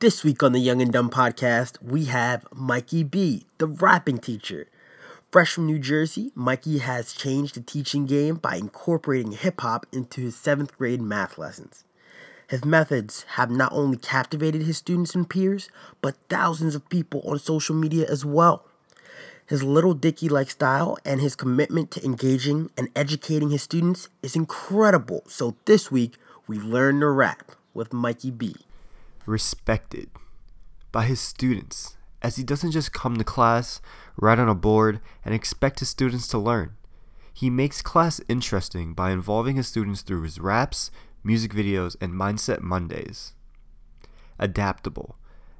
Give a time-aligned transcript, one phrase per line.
[0.00, 4.66] This week on the Young and Dumb podcast, we have Mikey Bee, the rapping teacher.
[5.30, 10.20] Fresh from New Jersey, Mikey has changed the teaching game by incorporating hip hop into
[10.20, 11.84] his seventh grade math lessons.
[12.48, 15.70] His methods have not only captivated his students and peers,
[16.02, 18.66] but thousands of people on social media as well.
[19.46, 24.34] His Lil Dicky like style and his commitment to engaging and educating his students is
[24.34, 25.22] incredible.
[25.28, 26.16] So this week,
[26.48, 28.56] we learn to rap with Mikey Bee.
[29.26, 30.10] Respected
[30.92, 33.80] by his students, as he doesn't just come to class,
[34.16, 36.76] write on a board, and expect his students to learn.
[37.32, 40.90] He makes class interesting by involving his students through his raps,
[41.24, 43.32] music videos, and Mindset Mondays.
[44.38, 45.16] Adaptable.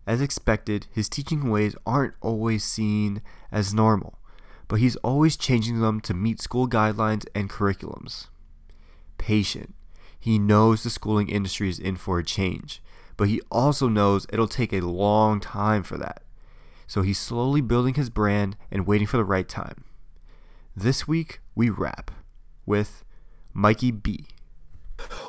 [0.06, 4.18] As expected, his teaching ways aren't always seen as normal,
[4.68, 8.26] but he's always changing them to meet school guidelines and curriculums.
[9.16, 9.74] Patient.
[10.20, 12.82] He knows the schooling industry is in for a change,
[13.16, 16.22] but he also knows it'll take a long time for that.
[16.86, 19.84] So he's slowly building his brand and waiting for the right time.
[20.76, 22.10] This week, we wrap
[22.66, 23.04] with
[23.52, 24.26] Mikey Bee.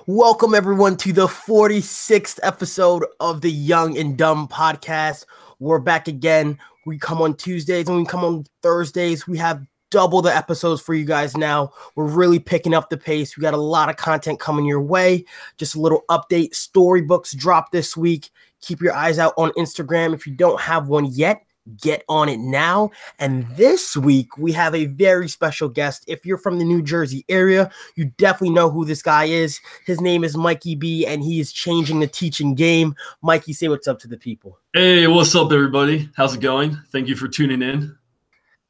[0.06, 5.26] Welcome, everyone, to the 46th episode of the Young and Dumb podcast.
[5.60, 6.58] We're back again.
[6.86, 9.28] We come on Tuesdays and we come on Thursdays.
[9.28, 11.72] We have double the episodes for you guys now.
[11.96, 13.38] We're really picking up the pace.
[13.38, 15.26] We got a lot of content coming your way.
[15.58, 16.56] Just a little update.
[16.56, 18.30] Storybooks drop this week.
[18.62, 20.14] Keep your eyes out on Instagram.
[20.14, 21.46] If you don't have one yet,
[21.82, 22.92] get on it now.
[23.20, 26.04] And this week, we have a very special guest.
[26.08, 29.60] If you're from the New Jersey area, you definitely know who this guy is.
[29.86, 32.96] His name is Mikey Bee, and he is changing the teaching game.
[33.22, 34.60] Mikey, say what's up to the people.
[34.74, 36.10] Hey, what's up, everybody?
[36.16, 36.80] How's it going?
[36.92, 37.98] Thank you for tuning in.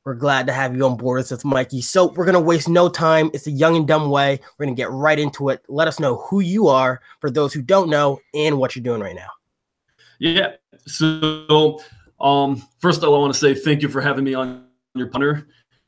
[0.06, 1.82] We're glad to have you on board with us, Mikey.
[1.82, 3.32] So we're gonna waste no time.
[3.34, 4.40] It's a young and dumb way.
[4.58, 5.64] We're gonna get right into it.
[5.68, 9.02] Let us know who you are for those who don't know and what you're doing
[9.02, 9.30] right now.
[10.20, 10.54] Yeah.
[10.86, 11.80] So
[12.20, 15.08] um, first of all, I want to say thank you for having me on your
[15.08, 15.48] punter.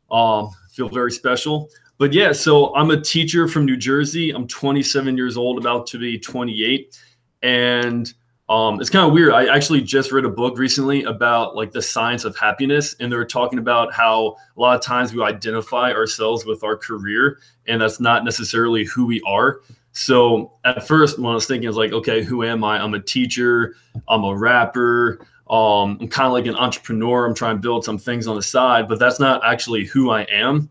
[0.09, 1.69] Um, feel very special.
[1.99, 4.31] But yeah, so I'm a teacher from New Jersey.
[4.31, 6.99] I'm 27 years old, about to be 28,
[7.43, 8.11] and
[8.49, 9.33] um, it's kind of weird.
[9.33, 13.17] I actually just read a book recently about like the science of happiness, and they
[13.17, 17.81] were talking about how a lot of times we identify ourselves with our career, and
[17.81, 19.59] that's not necessarily who we are.
[19.91, 22.79] So at first, when I was thinking, I was like, okay, who am I?
[22.79, 23.75] I'm a teacher.
[24.07, 25.19] I'm a rapper.
[25.49, 27.25] Um, I'm kind of like an entrepreneur.
[27.25, 30.21] I'm trying to build some things on the side, but that's not actually who I
[30.23, 30.69] am.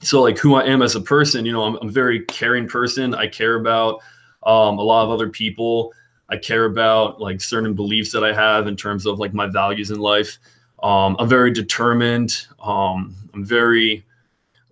[0.00, 2.68] So like who I am as a person, you know, I'm, I'm a very caring
[2.68, 3.14] person.
[3.14, 4.00] I care about
[4.44, 5.92] um, a lot of other people.
[6.28, 9.90] I care about like certain beliefs that I have in terms of like my values
[9.90, 10.38] in life.
[10.82, 12.46] Um, I'm very determined.
[12.62, 14.04] Um, I'm very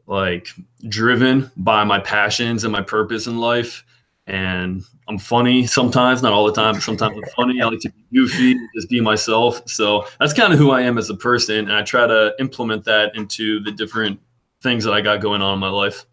[0.07, 0.49] like
[0.89, 3.85] driven by my passions and my purpose in life.
[4.27, 7.61] And I'm funny sometimes, not all the time, but sometimes I'm funny.
[7.61, 9.63] I like to be goofy, just be myself.
[9.69, 11.59] So that's kind of who I am as a person.
[11.59, 14.21] And I try to implement that into the different
[14.63, 16.07] things that I got going on in my life.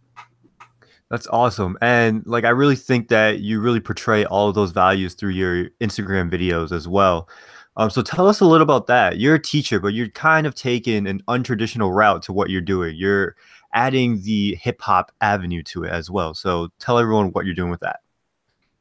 [1.13, 1.77] That's awesome.
[1.79, 5.69] And like I really think that you really portray all of those values through your
[5.79, 7.29] Instagram videos as well.
[7.77, 9.19] Um, so tell us a little about that.
[9.19, 12.95] You're a teacher, but you're kind of taking an untraditional route to what you're doing.
[12.95, 13.35] You're
[13.75, 16.33] adding the hip hop avenue to it as well.
[16.33, 17.99] So tell everyone what you're doing with that.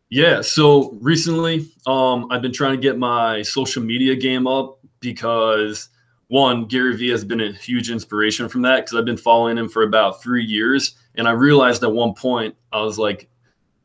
[0.09, 0.41] Yeah.
[0.41, 5.91] So recently, um, I've been trying to get my social media game up because
[6.29, 9.69] one, Gary Vee has been a huge inspiration from that because I've been following him
[9.69, 10.97] for about three years.
[11.17, 13.29] And I realized at one point, I was like,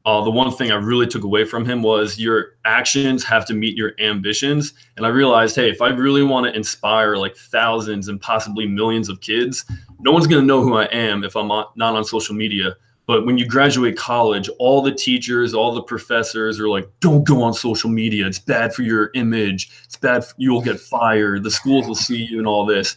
[0.06, 3.54] uh, the one thing I really took away from him was your actions have to
[3.54, 4.74] meet your ambitions.
[4.96, 9.10] And I realized, hey, if I really want to inspire like thousands and possibly millions
[9.10, 9.66] of kids,
[10.00, 12.78] no one's going to know who I am if I'm not on social media.
[13.06, 17.42] But when you graduate college, all the teachers, all the professors are like, don't go
[17.42, 18.28] on social media.
[18.28, 19.70] It's bad for your image.
[19.86, 20.26] It's bad.
[20.26, 21.44] For, you'll get fired.
[21.44, 22.96] The schools will see you and all this.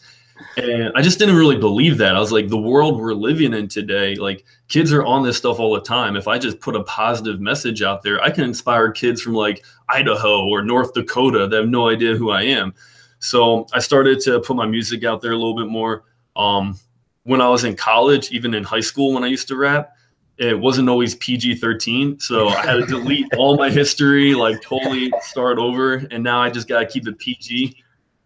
[0.56, 2.16] And I just didn't really believe that.
[2.16, 5.58] I was like, the world we're living in today, like kids are on this stuff
[5.58, 6.16] all the time.
[6.16, 9.64] If I just put a positive message out there, I can inspire kids from like
[9.88, 12.74] Idaho or North Dakota that have no idea who I am.
[13.20, 16.04] So I started to put my music out there a little bit more.
[16.36, 16.78] Um,
[17.24, 19.94] when I was in college, even in high school, when I used to rap,
[20.38, 22.18] it wasn't always PG 13.
[22.18, 25.96] So I had to delete all my history, like totally start over.
[26.10, 27.76] And now I just got to keep it PG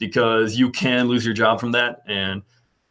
[0.07, 2.03] because you can lose your job from that.
[2.07, 2.43] And,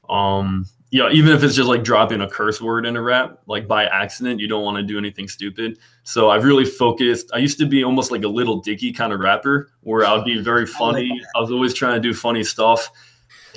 [0.10, 3.68] um, yeah, even if it's just like dropping a curse word in a rap, like
[3.68, 5.80] by accident, you don't want to do anything stupid.
[6.04, 7.31] So I've really focused.
[7.33, 10.25] I used to be almost like a Lil Dicky kind of rapper where I would
[10.25, 11.10] be very funny.
[11.12, 12.92] I, like I was always trying to do funny stuff.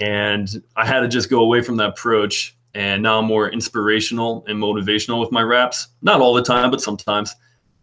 [0.00, 4.44] And I had to just go away from that approach and now I'm more inspirational
[4.48, 5.88] and motivational with my raps.
[6.02, 7.34] Not all the time, but sometimes.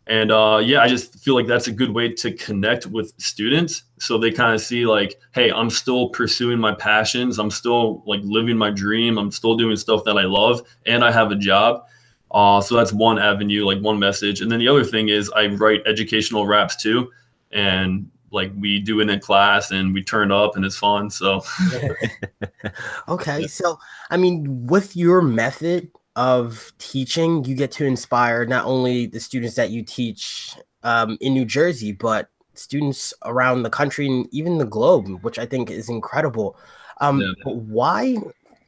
[0.07, 3.83] And uh, yeah, I just feel like that's a good way to connect with students.
[3.99, 7.39] So they kind of see like, hey, I'm still pursuing my passions.
[7.39, 9.17] I'm still like living my dream.
[9.17, 11.85] I'm still doing stuff that I love, and I have a job.
[12.31, 14.41] Uh, so that's one avenue, like one message.
[14.41, 17.09] And then the other thing is I write educational raps too,
[17.51, 21.09] and like we do it in class and we turn up and it's fun.
[21.09, 21.41] So
[23.07, 23.79] okay, so
[24.09, 29.55] I mean, with your method of teaching, you get to inspire not only the students
[29.55, 34.65] that you teach um, in New Jersey, but students around the country and even the
[34.65, 36.57] globe, which I think is incredible.
[37.01, 37.31] Um, yeah.
[37.45, 38.17] Why?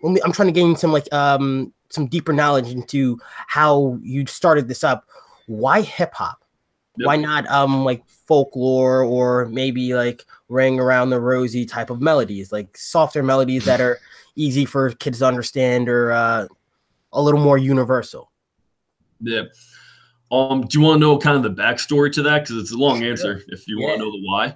[0.03, 4.83] I'm trying to gain some like um, some deeper knowledge into how you started this
[4.83, 5.05] up.
[5.47, 6.43] Why hip hop?
[6.97, 7.07] Yep.
[7.07, 12.51] Why not um like folklore or maybe like ring around the rosy type of melodies,
[12.51, 13.99] like softer melodies that are
[14.35, 16.47] easy for kids to understand or uh,
[17.15, 18.31] a little more universal.
[19.19, 19.43] Yeah.
[20.31, 22.43] Um, do you want to know kind of the backstory to that?
[22.43, 23.87] Because it's a long answer if you yeah.
[23.87, 24.47] want to know the why.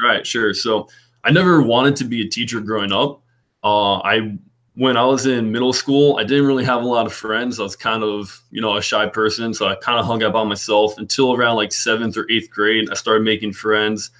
[0.00, 0.52] All right, sure.
[0.54, 0.88] So
[1.24, 3.22] I never wanted to be a teacher growing up.
[3.62, 4.38] Uh, I
[4.74, 7.58] when I was in middle school, I didn't really have a lot of friends.
[7.58, 9.54] I was kind of, you know, a shy person.
[9.54, 12.90] So I kind of hung out by myself until around like seventh or eighth grade.
[12.90, 14.10] I started making friends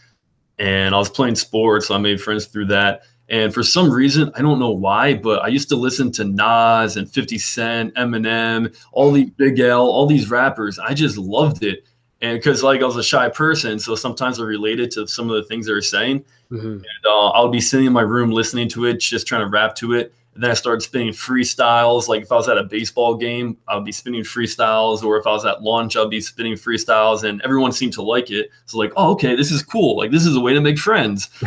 [0.59, 1.89] and I was playing sports.
[1.89, 3.03] So I made friends through that.
[3.29, 6.97] And for some reason, I don't know why, but I used to listen to Nas
[6.97, 10.79] and 50 Cent, Eminem, all these Big L, all these rappers.
[10.79, 11.85] I just loved it.
[12.23, 15.37] And because like I was a shy person, so sometimes I related to some of
[15.37, 16.25] the things they were saying.
[16.51, 16.67] Mm-hmm.
[16.67, 19.49] And uh, I would be sitting in my room listening to it, just trying to
[19.49, 20.15] rap to it.
[20.37, 22.09] And then I started spinning freestyles.
[22.09, 25.27] Like if I was at a baseball game, I would be spinning freestyles, or if
[25.27, 28.51] I was at lunch, I'd be spinning freestyles, and everyone seemed to like it.
[28.67, 29.97] So like, oh, okay, this is cool.
[29.97, 31.31] Like this is a way to make friends.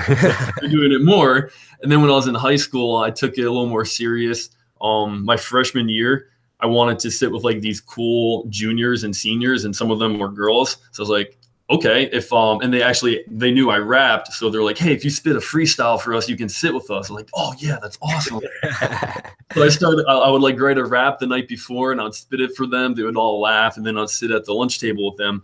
[0.62, 1.52] doing it more.
[1.81, 4.50] And then when I was in high school, I took it a little more serious.
[4.81, 6.30] Um, my freshman year,
[6.60, 10.20] I wanted to sit with like these cool juniors and seniors, and some of them
[10.20, 10.78] were girls.
[10.92, 11.40] So I was like,
[11.70, 14.34] okay if um and they actually they knew i rapped.
[14.34, 16.90] So they're like hey if you spit a freestyle for us you can sit with
[16.90, 17.10] us.
[17.10, 18.42] I'm like oh yeah that's awesome.
[19.56, 22.40] So i started I, would like write a rap the night before and i'd spit
[22.40, 22.94] it for them.
[22.94, 25.42] They would all laugh and then i'd sit at the lunch table with them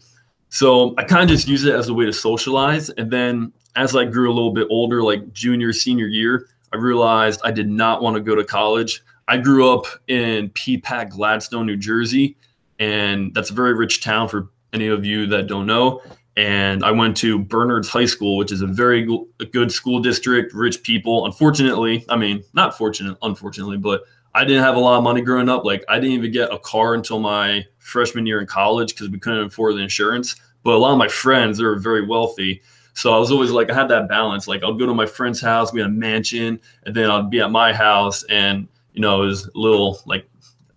[0.56, 3.96] so i kind of just use it as a way to socialize and then as
[3.96, 8.02] i grew a little bit older like junior senior year i realized i did not
[8.02, 12.36] want to go to college i grew up in peapack gladstone new jersey
[12.80, 16.02] and that's a very rich town for any of you that don't know.
[16.38, 19.07] And I went to Bernards High School, which is a very
[19.52, 21.25] good school district, rich people.
[21.25, 24.02] Unfortunately, I mean, not fortunate, unfortunately, but
[24.34, 25.63] I didn't have a lot of money growing up.
[25.63, 29.18] Like, I didn't even get a car until my freshman year in college because we
[29.18, 30.36] couldn't afford the insurance.
[30.66, 32.62] But a lot of my friends, were very wealthy.
[32.94, 34.48] So I was always like, I had that balance.
[34.48, 37.40] Like, I'll go to my friend's house, we had a mansion, and then I'd be
[37.40, 40.28] at my house, and, you know, it was a little like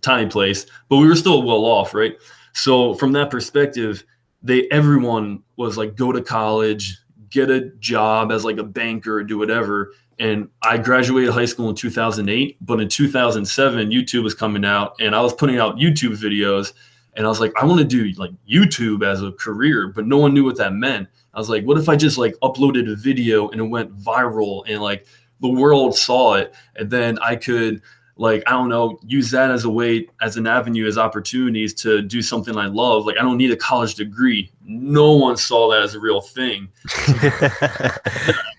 [0.01, 2.15] tiny place, but we were still well off, right?
[2.53, 4.03] So from that perspective,
[4.41, 6.97] they everyone was like go to college,
[7.29, 9.93] get a job as like a banker, do whatever.
[10.19, 15.15] And I graduated high school in 2008, but in 2007, YouTube was coming out, and
[15.15, 16.73] I was putting out YouTube videos.
[17.15, 20.17] And I was like, I want to do like YouTube as a career, but no
[20.17, 21.07] one knew what that meant.
[21.33, 24.63] I was like, what if I just like uploaded a video and it went viral
[24.67, 25.05] and like
[25.41, 27.81] the world saw it, and then I could
[28.19, 32.01] like i don't know use that as a way as an avenue as opportunities to
[32.01, 33.05] do something i love.
[33.05, 34.51] Like i don't need a college degree.
[34.61, 36.69] No one saw that as a real thing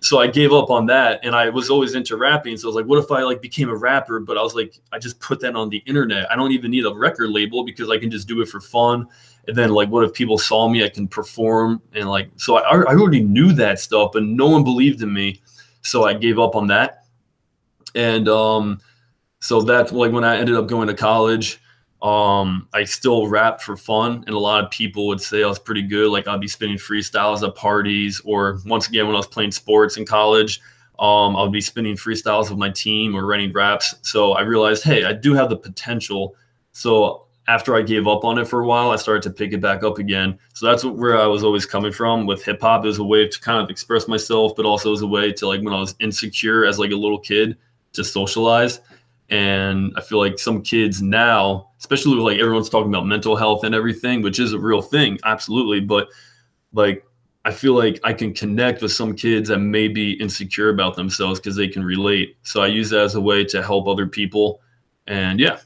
[0.00, 2.56] so i gave up on that and i was always into rapping.
[2.56, 4.20] So i was like what if i like became a rapper?
[4.20, 6.30] But i was like i just put that on the internet.
[6.30, 9.06] I don't even need a record label because i can just do it for fun.
[9.46, 10.84] And then like what if people saw me?
[10.84, 14.64] I can perform and like so i, I already knew that stuff but no one
[14.64, 15.40] believed in me.
[15.82, 17.04] So i gave up on that.
[17.94, 18.80] And um
[19.40, 21.60] so that's like when I ended up going to college.
[22.02, 25.58] Um, I still rap for fun, and a lot of people would say I was
[25.58, 26.10] pretty good.
[26.10, 29.96] Like I'd be spinning freestyles at parties, or once again when I was playing sports
[29.96, 30.60] in college,
[30.98, 33.94] um, I would be spinning freestyles with my team or writing raps.
[34.02, 36.36] So I realized, hey, I do have the potential.
[36.72, 39.60] So after I gave up on it for a while, I started to pick it
[39.60, 40.38] back up again.
[40.54, 43.40] So that's where I was always coming from with hip hop as a way to
[43.40, 46.64] kind of express myself, but also as a way to like when I was insecure
[46.64, 47.56] as like a little kid
[47.94, 48.80] to socialize.
[49.30, 53.62] And I feel like some kids now, especially with like everyone's talking about mental health
[53.62, 55.80] and everything, which is a real thing, absolutely.
[55.80, 56.08] But
[56.72, 57.04] like,
[57.44, 61.38] I feel like I can connect with some kids that may be insecure about themselves
[61.38, 62.36] because they can relate.
[62.42, 64.60] So I use that as a way to help other people.
[65.06, 65.58] And yeah.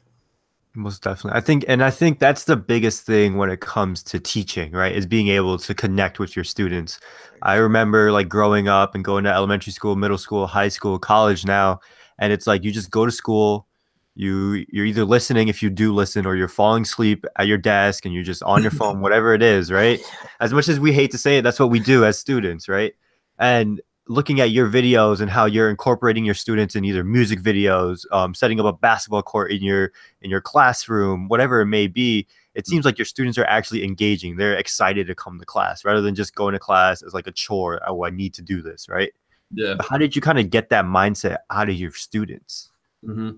[0.74, 1.38] Most definitely.
[1.38, 4.94] I think, and I think that's the biggest thing when it comes to teaching, right?
[4.94, 7.00] Is being able to connect with your students.
[7.42, 11.44] I remember like growing up and going to elementary school, middle school, high school, college
[11.44, 11.80] now
[12.18, 13.66] and it's like you just go to school
[14.14, 18.04] you you're either listening if you do listen or you're falling asleep at your desk
[18.04, 20.00] and you're just on your phone whatever it is right?
[20.40, 22.94] As much as we hate to say it that's what we do as students right?
[23.38, 28.04] And looking at your videos and how you're incorporating your students in either music videos
[28.12, 32.26] um, setting up a basketball court in your in your classroom whatever it may be
[32.54, 34.36] it seems like your students are actually engaging.
[34.36, 37.32] They're excited to come to class rather than just going to class as like a
[37.32, 37.80] chore.
[37.84, 39.12] Oh i need to do this right
[39.52, 39.76] Yeah.
[39.88, 42.70] how did you kind of get that mindset out of your students
[43.04, 43.32] hmm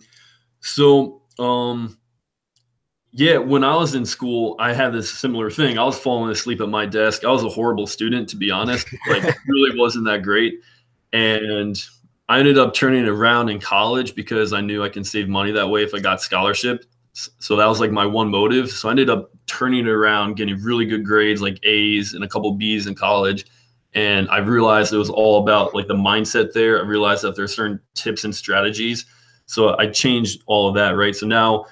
[0.61, 1.99] So, um,
[3.13, 5.79] yeah, when I was in school, I had this similar thing.
[5.79, 7.25] I was falling asleep at my desk.
[7.25, 8.87] I was a horrible student, to be honest.
[9.09, 10.61] Like, really wasn't that great.
[11.15, 11.83] And
[12.29, 15.71] I ended up turning around in college because I knew I can save money that
[15.71, 16.85] way if I got scholarship.
[17.15, 18.71] So that was like my one motive.
[18.71, 22.53] So I ended up turning around, getting really good grades, like A's and a couple
[22.53, 23.47] B's in college.
[23.97, 26.79] And I realized it was all about like the mindset there.
[26.79, 29.07] I realized that there's certain tips and strategies.
[29.47, 31.17] So I changed all of that, right?
[31.17, 31.65] So now,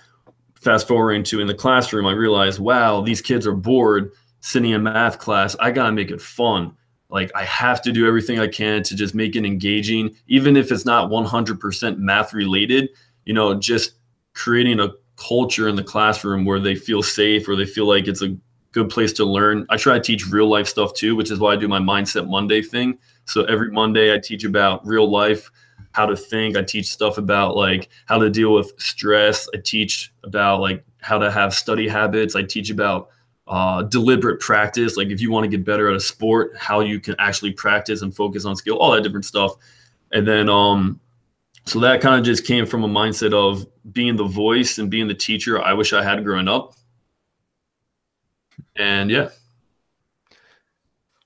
[0.59, 4.83] fast forwarding to in the classroom, I realized, wow, these kids are bored sitting in
[4.83, 5.55] math class.
[5.61, 6.75] I got to make it fun.
[7.11, 10.73] Like, I have to do everything I can to just make it engaging, even if
[10.73, 12.89] it's not 100% math related,
[13.27, 13.97] you know, just
[14.33, 18.23] creating a culture in the classroom where they feel safe or they feel like it's
[18.23, 18.35] a
[18.75, 19.65] good place to learn.
[19.71, 22.29] I try to teach real life stuff too, which is why I do my Mindset
[22.29, 22.99] Monday thing.
[23.25, 25.51] So every Monday, I teach about real life
[25.93, 26.57] how to think.
[26.57, 29.49] I teach stuff about like how to deal with stress.
[29.55, 32.35] I teach about like how to have study habits.
[32.35, 33.11] I teach about
[33.47, 34.97] uh, deliberate practice.
[34.97, 38.03] Like if you want to get better at a sport, how you can actually practice
[38.03, 39.55] and focus on skill, all that different stuff.
[40.11, 41.01] And then, um,
[41.65, 45.07] so that kind of just came from a mindset of being the voice and being
[45.09, 46.75] the teacher I wish I had growing up.
[48.77, 49.29] And yeah,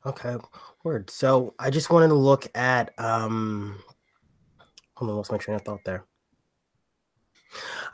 [0.07, 0.37] Okay,
[0.85, 1.11] word.
[1.11, 3.79] So I just wanted to look at um
[4.95, 6.05] hold on, what's my train of thought there?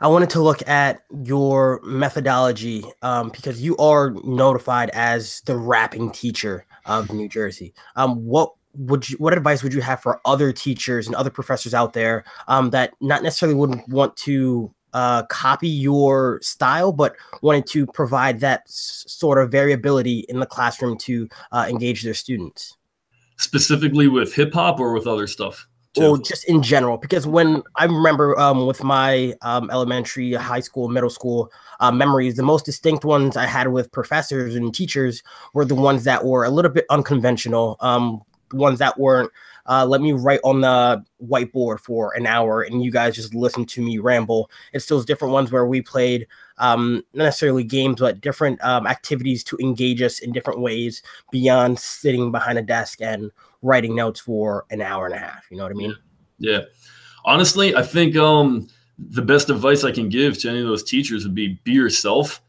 [0.01, 6.11] I wanted to look at your methodology um, because you are notified as the rapping
[6.11, 7.73] teacher of New Jersey.
[7.95, 11.73] Um, what would you, what advice would you have for other teachers and other professors
[11.73, 17.67] out there um, that not necessarily would want to uh, copy your style, but wanted
[17.67, 22.77] to provide that s- sort of variability in the classroom to uh, engage their students?
[23.37, 25.67] specifically with hip hop or with other stuff.
[25.93, 26.01] too?
[26.01, 30.89] Well, just in general, because when I remember um, with my um, elementary, high school,
[30.89, 35.23] middle school uh, memories, the most distinct ones I had with professors and teachers
[35.53, 38.21] were the ones that were a little bit unconventional, um,
[38.51, 39.31] ones that weren't.
[39.67, 43.65] Uh, let me write on the whiteboard for an hour and you guys just listen
[43.65, 44.49] to me ramble.
[44.73, 49.43] It's those different ones where we played um, not necessarily games, but different um, activities
[49.45, 53.31] to engage us in different ways beyond sitting behind a desk and
[53.61, 55.45] writing notes for an hour and a half.
[55.49, 55.95] You know what I mean?
[56.37, 56.61] Yeah.
[57.25, 58.67] Honestly, I think um,
[58.97, 62.41] the best advice I can give to any of those teachers would be be yourself.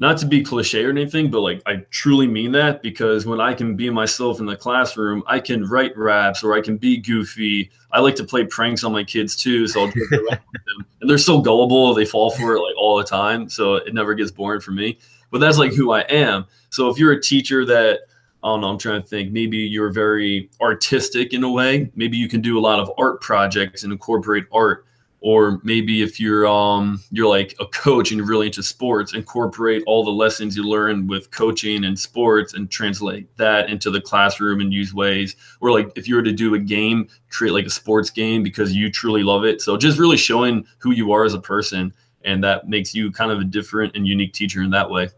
[0.00, 3.52] Not to be cliche or anything, but like I truly mean that because when I
[3.52, 7.70] can be myself in the classroom, I can write raps or I can be goofy.
[7.92, 10.86] I like to play pranks on my kids too, so I'll joke around with them.
[11.02, 14.14] And they're so gullible, they fall for it like all the time, so it never
[14.14, 14.98] gets boring for me.
[15.30, 16.46] But that's like who I am.
[16.70, 18.00] So if you're a teacher that
[18.42, 19.32] I don't know, I'm trying to think.
[19.32, 21.90] Maybe you're very artistic in a way.
[21.94, 24.86] Maybe you can do a lot of art projects and incorporate art.
[25.22, 29.82] Or maybe if you're um you're like a coach and you're really into sports, incorporate
[29.86, 34.60] all the lessons you learn with coaching and sports and translate that into the classroom
[34.60, 35.36] and use ways.
[35.60, 38.74] Or like if you were to do a game, create like a sports game because
[38.74, 39.60] you truly love it.
[39.60, 41.92] So just really showing who you are as a person
[42.24, 45.10] and that makes you kind of a different and unique teacher in that way.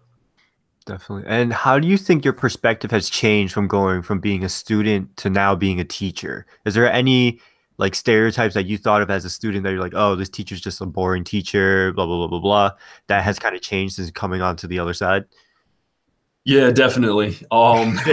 [0.85, 1.25] Definitely.
[1.29, 5.17] And how do you think your perspective has changed from going from being a student
[5.19, 6.45] to now being a teacher?
[6.65, 7.41] Is there any
[7.83, 10.61] like stereotypes that you thought of as a student that you're like, oh, this teacher's
[10.61, 12.71] just a boring teacher, blah blah blah blah blah,
[13.09, 15.25] that has kind of changed since coming on to the other side?
[16.45, 17.37] Yeah, definitely.
[17.51, 17.97] Um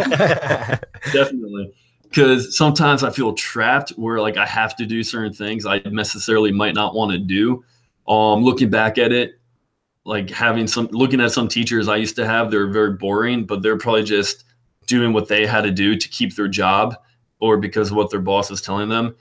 [1.13, 1.71] definitely
[2.09, 6.51] because sometimes i feel trapped where like i have to do certain things i necessarily
[6.51, 7.63] might not want to do
[8.07, 9.39] um looking back at it
[10.05, 13.61] like having some looking at some teachers i used to have they're very boring but
[13.61, 14.43] they're probably just
[14.87, 16.95] doing what they had to do to keep their job
[17.39, 19.15] or because of what their boss is telling them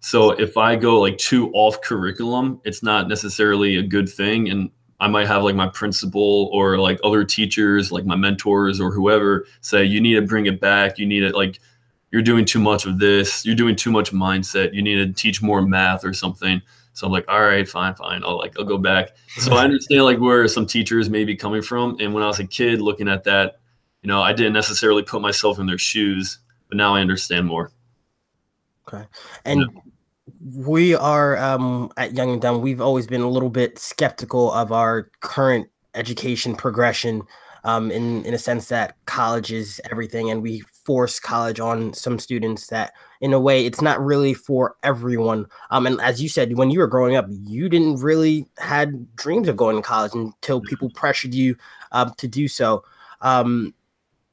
[0.00, 4.70] so if i go like too off curriculum it's not necessarily a good thing and
[5.00, 9.46] I might have like my principal or like other teachers, like my mentors or whoever
[9.60, 10.98] say, you need to bring it back.
[10.98, 11.60] You need to like,
[12.10, 13.44] you're doing too much of this.
[13.44, 14.72] You're doing too much mindset.
[14.72, 16.62] You need to teach more math or something.
[16.92, 18.22] So I'm like, all right, fine, fine.
[18.24, 19.10] I'll like, I'll go back.
[19.36, 21.96] So I understand like where some teachers may be coming from.
[21.98, 23.58] And when I was a kid looking at that,
[24.02, 26.38] you know, I didn't necessarily put myself in their shoes,
[26.68, 27.72] but now I understand more.
[28.86, 29.04] Okay.
[29.44, 29.64] And
[30.56, 32.60] we are um, at Young and Dumb.
[32.60, 37.22] We've always been a little bit skeptical of our current education progression,
[37.64, 42.18] um, in in a sense that college is everything, and we force college on some
[42.18, 45.46] students that, in a way, it's not really for everyone.
[45.70, 49.48] Um, and as you said, when you were growing up, you didn't really had dreams
[49.48, 51.56] of going to college until people pressured you
[51.92, 52.84] um, to do so.
[53.22, 53.72] Um,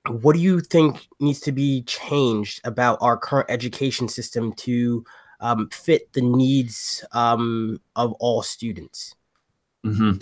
[0.08, 5.05] what do you think needs to be changed about our current education system to
[5.39, 9.15] um, fit the needs um, of all students?
[9.86, 10.20] Mm-hmm.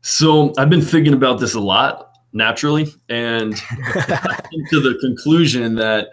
[0.00, 3.56] So I've been thinking about this a lot naturally, and
[4.70, 6.08] to the conclusion that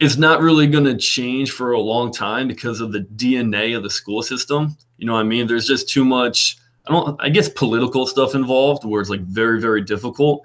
[0.00, 3.82] it's not really going to change for a long time because of the DNA of
[3.82, 4.76] the school system.
[4.98, 5.46] You know what I mean?
[5.46, 6.56] There's just too much.
[6.86, 7.20] I don't.
[7.22, 10.44] I guess political stuff involved where it's like very very difficult.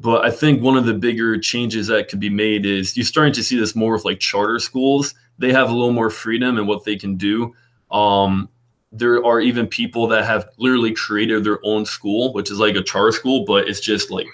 [0.00, 3.32] But I think one of the bigger changes that could be made is you're starting
[3.34, 5.14] to see this more with like charter schools.
[5.38, 7.54] They have a little more freedom in what they can do.
[7.90, 8.48] Um,
[8.92, 12.82] there are even people that have literally created their own school, which is like a
[12.82, 14.26] charter school, but it's just like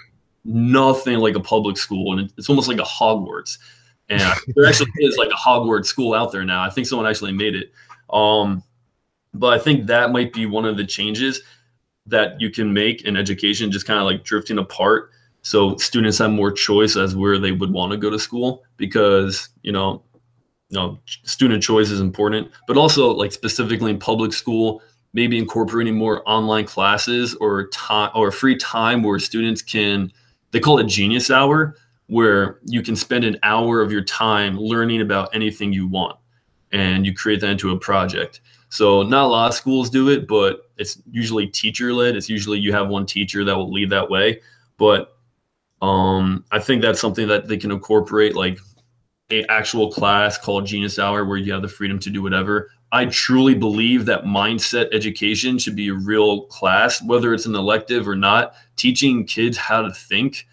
[0.45, 3.59] nothing like a public school, and it's almost like a Hogwarts.
[4.09, 4.23] And
[4.55, 6.63] there actually is like a Hogwarts school out there now.
[6.63, 7.73] I think someone actually made it.
[8.11, 8.63] Um,
[9.33, 11.43] but I think that might be one of the changes
[12.07, 15.11] that you can make in education, just kind of like drifting apart.
[15.45, 19.49] So students have more choice as where they would want to go to school because
[19.63, 20.03] you know
[20.71, 24.83] you know, student choice is important, but also like specifically in public school,
[25.13, 30.13] maybe incorporating more online classes or time or free time where students can
[30.51, 31.77] they call it genius hour
[32.09, 36.19] where you can spend an hour of your time learning about anything you want
[36.73, 38.41] and you create that into a project.
[38.69, 42.17] So not a lot of schools do it, but it's usually teacher led.
[42.17, 44.41] It's usually you have one teacher that will lead that way.
[44.77, 45.14] But
[45.85, 48.59] um, I think that's something that they can incorporate like
[49.31, 52.71] a actual class called Genius Hour where you have the freedom to do whatever.
[52.91, 58.09] I truly believe that mindset education should be a real class, whether it's an elective
[58.09, 58.55] or not.
[58.77, 60.47] Teaching kids how to think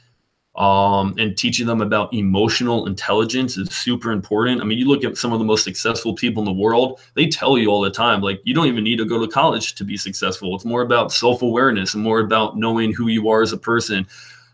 [0.55, 4.59] um, and teaching them about emotional intelligence is super important.
[4.59, 7.27] I mean, you look at some of the most successful people in the world, they
[7.27, 9.85] tell you all the time, like, you don't even need to go to college to
[9.85, 10.53] be successful.
[10.53, 14.05] It's more about self awareness and more about knowing who you are as a person,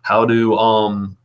[0.07, 1.17] how to, um,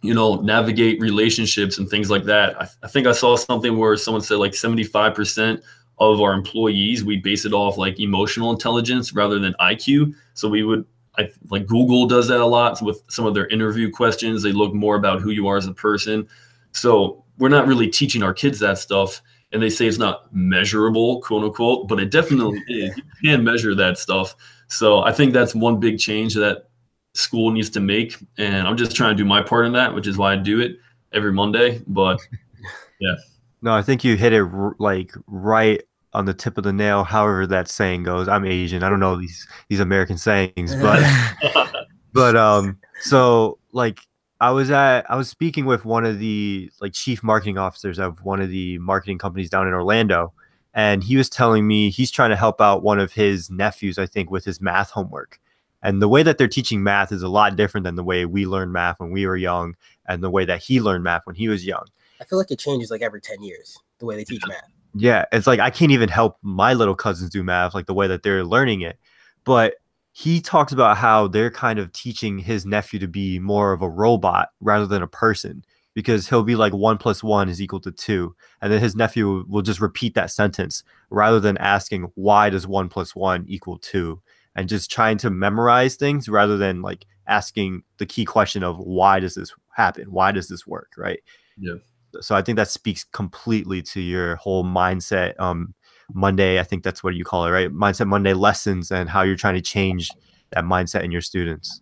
[0.00, 2.58] you know, navigate relationships and things like that.
[2.58, 5.62] I, I think I saw something where someone said like 75%
[5.98, 10.14] of our employees, we base it off like emotional intelligence rather than IQ.
[10.32, 10.86] So we would,
[11.18, 14.42] I, like Google does that a lot with some of their interview questions.
[14.42, 16.26] They look more about who you are as a person.
[16.72, 19.20] So we're not really teaching our kids that stuff.
[19.52, 22.96] And they say it's not measurable, quote unquote, but it definitely is.
[23.20, 24.34] You can measure that stuff.
[24.68, 26.68] So I think that's one big change that
[27.14, 28.16] school needs to make.
[28.38, 30.60] And I'm just trying to do my part in that, which is why I do
[30.60, 30.78] it
[31.12, 31.82] every Monday.
[31.86, 32.20] But
[33.00, 33.14] yeah.
[33.62, 35.82] No, I think you hit it r- like right
[36.14, 37.04] on the tip of the nail.
[37.04, 38.28] However, that saying goes.
[38.28, 38.82] I'm Asian.
[38.82, 41.02] I don't know these these American sayings, but
[42.12, 44.00] but um, so like
[44.40, 48.24] I was at I was speaking with one of the like chief marketing officers of
[48.24, 50.32] one of the marketing companies down in Orlando,
[50.74, 54.06] and he was telling me he's trying to help out one of his nephews, I
[54.06, 55.38] think, with his math homework.
[55.82, 58.46] And the way that they're teaching math is a lot different than the way we
[58.46, 59.74] learned math when we were young
[60.06, 61.84] and the way that he learned math when he was young.
[62.20, 64.70] I feel like it changes like every 10 years, the way they teach math.
[64.94, 68.06] Yeah, it's like I can't even help my little cousins do math like the way
[68.06, 68.98] that they're learning it.
[69.44, 69.74] But
[70.12, 73.88] he talks about how they're kind of teaching his nephew to be more of a
[73.88, 75.64] robot rather than a person
[75.94, 78.34] because he'll be like one plus one is equal to two.
[78.60, 82.88] And then his nephew will just repeat that sentence rather than asking, why does one
[82.88, 84.20] plus one equal two?
[84.54, 89.20] And just trying to memorize things rather than like asking the key question of why
[89.20, 90.10] does this happen?
[90.12, 90.92] Why does this work?
[90.96, 91.20] Right.
[91.58, 91.76] Yeah.
[92.20, 95.38] So I think that speaks completely to your whole mindset.
[95.40, 95.74] Um,
[96.12, 97.70] Monday, I think that's what you call it, right?
[97.70, 100.10] Mindset Monday lessons and how you're trying to change
[100.50, 101.80] that mindset in your students.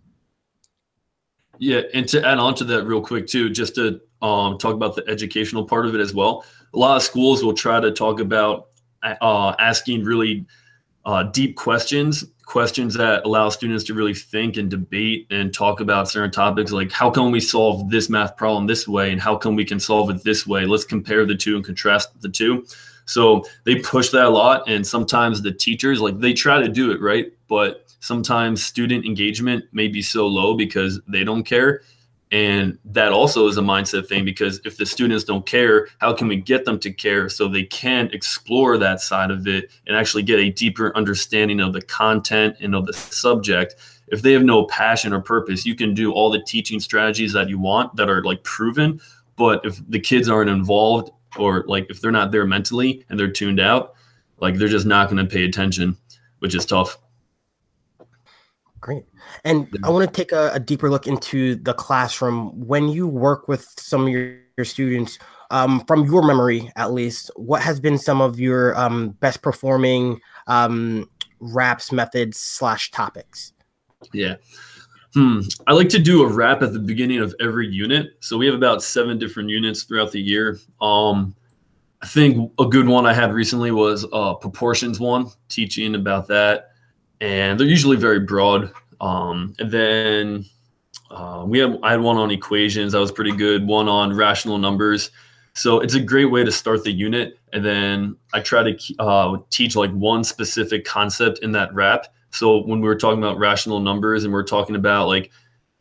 [1.59, 4.97] Yeah, and to add on to that real quick too, just to um, talk about
[4.97, 6.45] the educational part of it as well.
[6.75, 8.69] A lot of schools will try to talk about
[9.03, 10.47] uh, asking really
[11.05, 16.09] uh, deep questions questions that allow students to really think and debate and talk about
[16.09, 19.55] certain topics like how can we solve this math problem this way and how come
[19.55, 20.67] we can solve it this way?
[20.67, 22.67] Let's compare the two and contrast the two.
[23.05, 26.91] So they push that a lot and sometimes the teachers like they try to do
[26.91, 27.33] it right?
[27.49, 31.83] But sometimes student engagement may be so low because they don't care
[32.33, 36.29] and that also is a mindset thing because if the students don't care, how can
[36.29, 40.23] we get them to care so they can explore that side of it and actually
[40.23, 43.75] get a deeper understanding of the content and of the subject?
[44.09, 47.49] If they have no passion or purpose, you can do all the teaching strategies that
[47.49, 49.01] you want that are like proven.
[49.35, 53.31] But if the kids aren't involved or like if they're not there mentally and they're
[53.31, 53.95] tuned out,
[54.39, 55.97] like they're just not going to pay attention,
[56.39, 56.97] which is tough.
[58.81, 59.05] Great.
[59.45, 62.49] And I want to take a, a, deeper look into the classroom.
[62.67, 65.19] When you work with some of your, your students,
[65.51, 70.21] um, from your memory at least, what has been some of your um, best performing
[70.47, 73.53] um, raps, methods, slash topics?
[74.15, 74.37] Yeah.
[75.13, 75.41] Hmm.
[75.67, 78.13] I like to do a rap at the beginning of every unit.
[78.21, 80.59] So we have about seven different units throughout the year.
[80.81, 81.35] Um,
[82.01, 86.70] I think a good one I had recently was uh, proportions one, teaching about that,
[87.21, 88.73] and they're usually very broad.
[89.01, 90.45] Um, and then
[91.11, 93.67] uh, we had I had one on equations that was pretty good.
[93.67, 95.11] One on rational numbers.
[95.55, 97.39] So it's a great way to start the unit.
[97.53, 102.07] And then I try to uh, teach like one specific concept in that rap.
[102.31, 105.31] So when we were talking about rational numbers and we are talking about like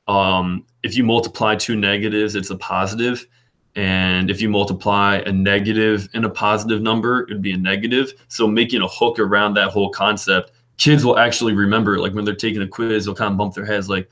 [0.08, 3.28] um, if you multiply two negatives, it's a positive.
[3.76, 8.14] And if you multiply a negative and a positive number, it'd be a negative.
[8.28, 12.00] So making a hook around that whole concept, kids will actually remember.
[12.00, 14.10] Like when they're taking a quiz, they'll kind of bump their heads like,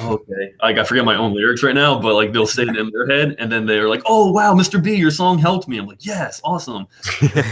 [0.00, 0.14] oh.
[0.14, 0.54] okay.
[0.62, 3.06] Like I forget my own lyrics right now, but like they'll say it in their
[3.06, 4.82] head, and then they're like, "Oh wow, Mr.
[4.82, 6.86] B, your song helped me." I'm like, "Yes, awesome."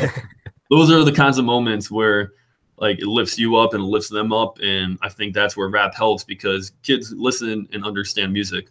[0.71, 2.33] Those are the kinds of moments where
[2.79, 5.69] like it lifts you up and it lifts them up, and I think that's where
[5.69, 8.69] rap helps because kids listen and understand music.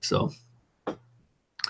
[0.00, 0.32] So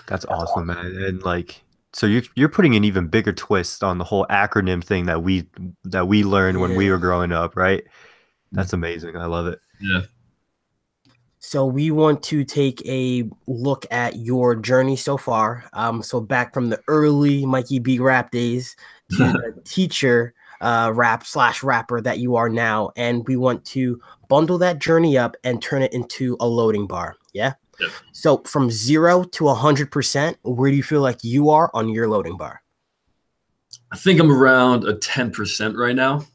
[0.07, 1.61] that's awesome, man, and like.
[1.95, 5.47] So you're you're putting an even bigger twist on the whole acronym thing that we
[5.85, 7.85] that we learned when we were growing up, right?
[8.51, 9.15] That's amazing.
[9.15, 9.59] I love it.
[9.79, 10.01] Yeah.
[11.39, 15.63] So we want to take a look at your journey so far.
[15.71, 18.75] Um, so back from the early Mikey Bee rap days
[19.11, 24.01] to the teacher uh, rap slash rapper that you are now, and we want to
[24.27, 27.15] bundle that journey up and turn it into a loading bar.
[27.31, 27.53] Yeah.
[27.79, 27.91] Yep.
[28.11, 31.89] So from zero to a hundred percent, where do you feel like you are on
[31.89, 32.61] your loading bar?
[33.91, 36.25] I think I'm around a ten percent right now.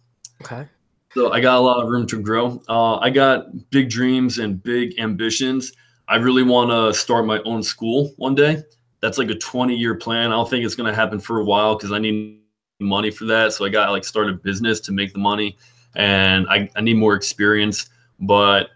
[0.43, 0.67] Okay.
[1.13, 2.63] So I got a lot of room to grow.
[2.69, 5.73] Uh, I got big dreams and big ambitions.
[6.07, 8.63] I really want to start my own school one day.
[9.01, 10.29] That's like a 20 year plan.
[10.29, 12.41] I don't think it's going to happen for a while because I need
[12.81, 13.53] money for that.
[13.53, 15.57] So I got like start a business to make the money
[15.97, 17.91] and I, I need more experience.
[18.21, 18.71] But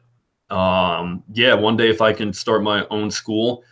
[0.55, 3.65] um, yeah, one day if I can start my own school,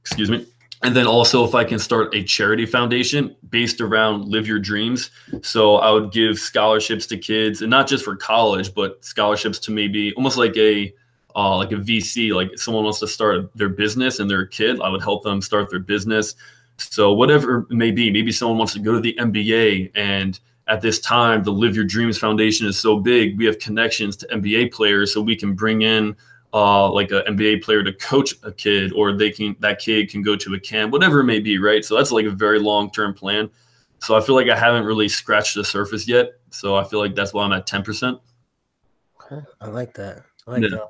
[0.00, 0.46] excuse me,
[0.82, 5.10] and then also if i can start a charity foundation based around live your dreams.
[5.42, 9.70] So i would give scholarships to kids and not just for college but scholarships to
[9.70, 10.92] maybe almost like a
[11.36, 14.80] uh, like a vc like someone wants to start their business and they're a kid
[14.80, 16.34] i would help them start their business.
[16.78, 20.80] So whatever it may be maybe someone wants to go to the NBA and at
[20.80, 24.70] this time the live your dreams foundation is so big we have connections to nba
[24.72, 26.14] players so we can bring in
[26.54, 30.22] uh, like an NBA player to coach a kid, or they can that kid can
[30.22, 31.84] go to a camp, whatever it may be, right?
[31.84, 33.50] So that's like a very long term plan.
[34.00, 36.32] So I feel like I haven't really scratched the surface yet.
[36.50, 38.18] So I feel like that's why I'm at ten percent.
[39.22, 40.22] Okay, I like that.
[40.46, 40.68] I like yeah.
[40.70, 40.88] that.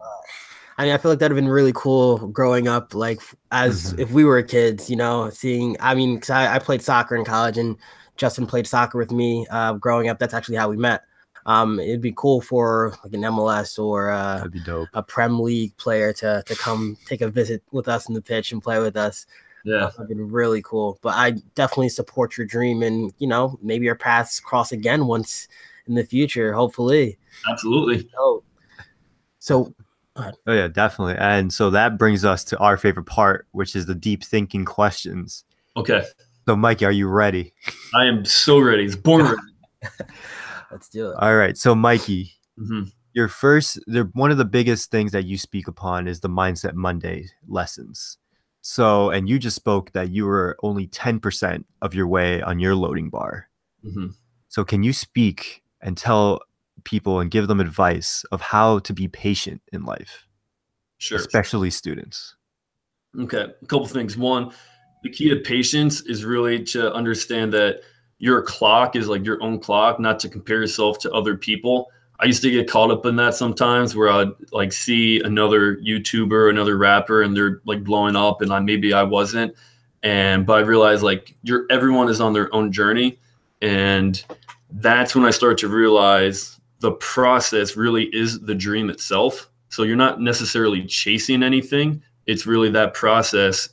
[0.77, 4.03] I mean, I feel like that'd have been really cool growing up, like as mm-hmm.
[4.03, 5.77] if we were kids, you know, seeing.
[5.81, 7.77] I mean, because I, I, played soccer in college, and
[8.19, 10.19] Justin played soccer with me uh, growing up.
[10.19, 11.03] That's actually how we met.
[11.47, 14.47] Um, it'd be cool for like an MLS or uh,
[14.93, 18.53] a Prem League player to to come take a visit with us in the pitch
[18.53, 19.25] and play with us.
[19.65, 20.99] Yeah, uh, that'd be really cool.
[21.01, 25.49] But I definitely support your dream, and you know maybe our paths cross again once
[25.87, 26.53] in the future.
[26.53, 27.17] Hopefully,
[27.49, 28.11] absolutely.
[28.19, 28.43] Oh,
[29.39, 29.75] so.
[30.21, 31.15] Oh yeah, definitely.
[31.17, 35.45] And so that brings us to our favorite part, which is the deep thinking questions.
[35.77, 36.03] Okay.
[36.49, 37.53] So, Mikey, are you ready?
[37.95, 38.83] I am so ready.
[38.83, 39.37] It's born ready.
[40.71, 41.17] Let's do it.
[41.19, 41.59] All right.
[41.59, 42.85] So, Mikey, mm-hmm.
[43.13, 43.79] your first,
[44.15, 48.17] one of the biggest things that you speak upon is the Mindset Monday lessons.
[48.63, 52.75] So, and you just spoke that you were only 10% of your way on your
[52.75, 53.51] loading bar.
[53.85, 54.07] Mm-hmm.
[54.49, 56.41] So, can you speak and tell
[56.85, 60.27] people and give them advice of how to be patient in life?
[60.97, 61.19] Sure.
[61.19, 62.37] Especially students.
[63.21, 63.49] Okay.
[63.63, 64.17] A couple things.
[64.17, 64.51] One,
[65.03, 67.81] the key to patience is really to understand that
[68.19, 71.91] your clock is like your own clock, not to compare yourself to other people.
[72.21, 76.51] I used to get caught up in that sometimes where I'd like see another YouTuber,
[76.51, 79.55] another rapper, and they're like blowing up, and I maybe I wasn't.
[80.03, 83.19] And but I realized like you're everyone is on their own journey.
[83.63, 84.23] And
[84.71, 89.51] that's when I start to realize the process really is the dream itself.
[89.69, 92.03] So you're not necessarily chasing anything.
[92.27, 93.69] It's really that process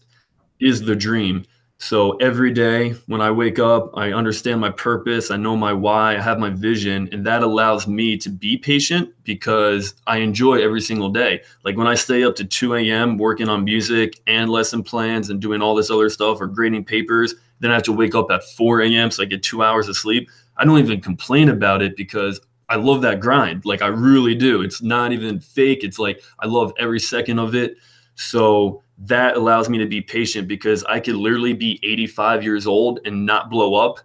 [0.60, 1.46] is the dream
[1.78, 6.16] So every day when I wake up, I understand my purpose, I know my why,
[6.16, 10.80] I have my vision, and that allows me to be patient because I enjoy every
[10.80, 11.42] single day.
[11.66, 13.18] Like when I stay up to 2 a.m.
[13.18, 17.36] working on music and lesson plans and doing all this other stuff or grading papers,
[17.60, 19.12] then I have to wake up at 4 a.m.
[19.12, 20.30] so I get two hours of sleep.
[20.58, 22.40] I don't even complain about it because
[22.70, 23.66] I love that grind.
[23.66, 24.62] Like I really do.
[24.62, 25.84] It's not even fake.
[25.84, 27.76] It's like I love every second of it.
[28.16, 33.00] So that allows me to be patient because I could literally be 85 years old
[33.06, 34.00] and not blow up,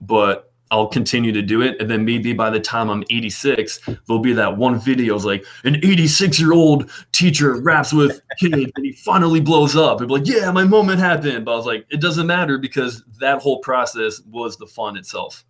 [0.00, 1.80] but I'll continue to do it.
[1.80, 5.44] And then maybe by the time I'm 86, there'll be that one video is like
[5.64, 10.00] an 86 year old teacher raps with kids and he finally blows up.
[10.00, 11.44] And be like, yeah, my moment happened.
[11.44, 15.44] But I was like, it doesn't matter because that whole process was the fun itself.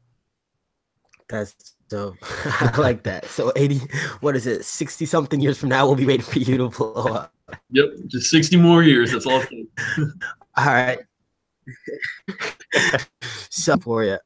[1.28, 3.26] That's so I like that.
[3.26, 3.80] So 80,
[4.20, 4.64] what is it?
[4.64, 7.32] 60 something years from now, we'll be waiting for you to blow up.
[7.70, 9.12] Yep, just 60 more years.
[9.12, 9.42] That's all.
[10.56, 10.98] all right.
[13.50, 14.18] so for you.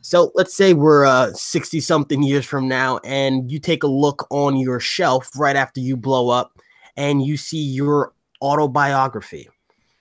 [0.00, 4.26] So let's say we're uh 60 something years from now and you take a look
[4.30, 6.58] on your shelf right after you blow up
[6.96, 8.12] and you see your
[8.42, 9.48] autobiography.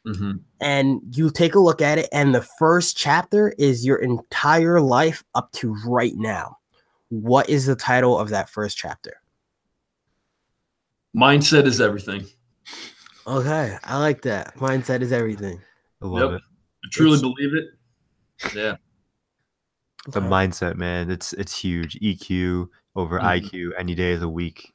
[0.08, 0.34] Mm-hmm.
[0.62, 5.24] And you take a look at it, and the first chapter is your entire life
[5.34, 6.58] up to right now.
[7.10, 9.20] What is the title of that first chapter?
[11.18, 12.28] Mindset is everything.
[13.28, 14.56] Okay, I like that.
[14.58, 15.60] Mindset is everything.
[16.02, 16.42] I love yep.
[16.42, 16.44] it.
[16.86, 17.66] I truly it's, believe it.
[18.56, 18.76] Yeah.
[20.08, 20.28] The okay.
[20.28, 21.10] mindset, man.
[21.10, 22.00] It's it's huge.
[22.00, 23.28] EQ over mm-hmm.
[23.28, 24.72] IQ any day of the week.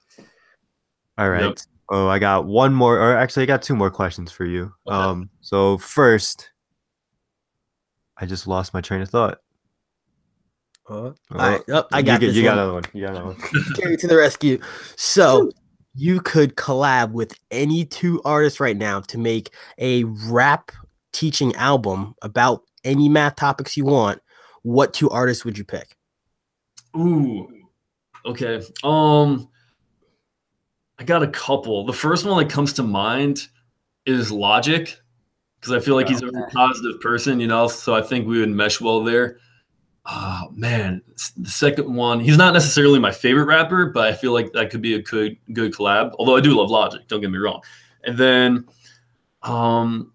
[1.17, 1.45] All right.
[1.45, 1.59] Yep.
[1.91, 4.73] Oh, I got one more, or actually, I got two more questions for you.
[4.87, 4.97] Okay.
[4.97, 6.51] Um, so first,
[8.17, 9.39] I just lost my train of thought.
[10.89, 12.37] Uh, all right, oh, I got you, this.
[12.37, 12.83] You got another one.
[12.93, 13.37] You got another one.
[13.77, 14.61] Carry to the rescue.
[14.97, 15.51] So
[15.95, 20.71] you could collab with any two artists right now to make a rap
[21.13, 24.21] teaching album about any math topics you want.
[24.63, 25.97] What two artists would you pick?
[26.97, 27.49] Ooh,
[28.25, 28.63] okay.
[28.85, 29.49] Um,
[30.99, 31.87] I got a couple.
[31.87, 33.49] The first one that comes to mind
[34.07, 34.97] is Logic,
[35.61, 37.69] because I feel like he's a very positive person, you know.
[37.69, 39.39] So I think we would mesh well there.
[40.07, 41.03] Oh man,
[41.37, 44.81] the second one, he's not necessarily my favorite rapper, but I feel like that could
[44.81, 46.13] be a good good collab.
[46.19, 47.61] Although I do love Logic, don't get me wrong.
[48.05, 48.67] And then
[49.43, 50.13] um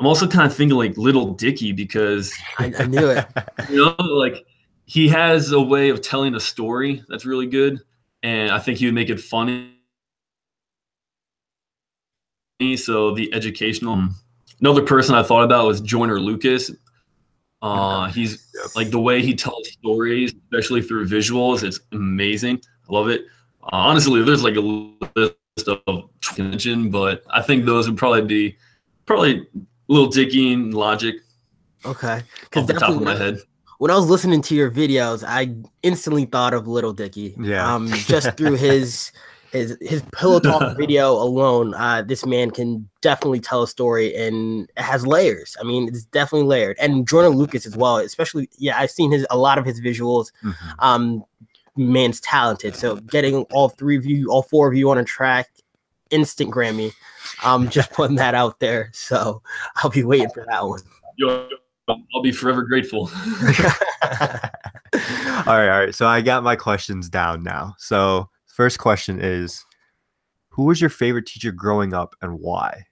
[0.00, 3.26] I'm also kind of thinking like Lil Dicky because I, I knew it.
[3.70, 4.44] You know, like
[4.86, 7.80] he has a way of telling a story that's really good.
[8.24, 9.76] And I think he would make it funny
[12.76, 14.08] so the educational.
[14.60, 16.70] Another person I thought about was Joyner Lucas.
[17.62, 22.60] Uh, he's like the way he tells stories, especially through visuals, it's amazing.
[22.90, 23.26] I love it.
[23.62, 28.56] Uh, honestly, there's like a list of mention, but I think those would probably be
[29.06, 29.46] probably
[29.86, 31.14] Lil Dicky and Logic.
[31.84, 32.22] Okay,
[32.56, 33.38] off the top of my head.
[33.78, 37.34] When I was listening to your videos, I instantly thought of Lil Dicky.
[37.38, 39.12] Yeah, um, just through his
[39.52, 44.68] his his pillow talk video alone, uh, this man can definitely tell a story and
[44.76, 45.56] it has layers.
[45.60, 46.78] I mean, it's definitely layered.
[46.80, 50.32] And Joyner Lucas as well, especially yeah, I've seen his a lot of his visuals.
[50.42, 50.70] Mm-hmm.
[50.78, 51.24] Um,
[51.76, 52.74] man's talented.
[52.74, 55.48] So getting all three of you, all four of you on a track,
[56.10, 56.92] instant Grammy.
[57.44, 58.90] Um, just putting that out there.
[58.94, 59.42] So
[59.76, 60.80] I'll be waiting for that one.
[61.18, 61.46] Yo,
[61.88, 63.10] I'll be forever grateful.
[63.12, 64.10] all
[65.46, 65.94] right, all right.
[65.94, 67.74] So I got my questions down now.
[67.78, 69.64] So First question is
[70.50, 72.84] Who was your favorite teacher growing up and why?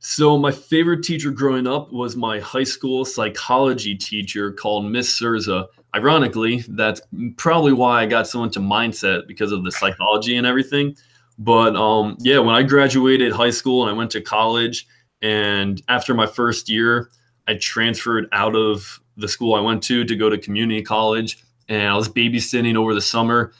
[0.00, 5.66] So, my favorite teacher growing up was my high school psychology teacher called Miss Surza.
[5.96, 7.00] Ironically, that's
[7.38, 10.94] probably why I got so into mindset because of the psychology and everything.
[11.38, 14.86] But um, yeah, when I graduated high school and I went to college,
[15.22, 17.08] and after my first year,
[17.48, 21.88] I transferred out of the school I went to to go to community college and
[21.88, 23.52] I was babysitting over the summer,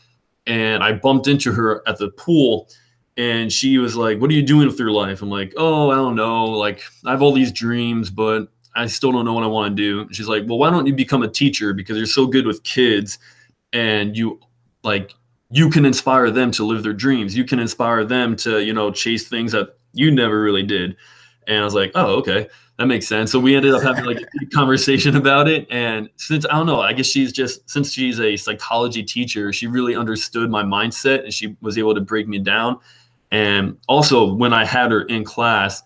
[0.46, 2.68] and I bumped into her at the pool,
[3.16, 5.96] and she was like, "What are you doing with your life?" I'm like, "Oh, I
[5.96, 6.46] don't know.
[6.46, 9.82] Like, I have all these dreams, but I still don't know what I want to
[9.82, 12.62] do." she's like, "Well, why don't you become a teacher because you're so good with
[12.64, 13.18] kids,
[13.72, 14.40] and you
[14.82, 15.12] like."
[15.50, 17.36] You can inspire them to live their dreams.
[17.36, 20.96] You can inspire them to, you know, chase things that you never really did.
[21.46, 23.30] And I was like, oh, okay that makes sense.
[23.30, 25.66] So we ended up having like a conversation about it.
[25.70, 29.66] And since I don't know, I guess she's just since she's a psychology teacher, she
[29.66, 32.78] really understood my mindset and she was able to break me down.
[33.30, 35.82] And also when I had her in class,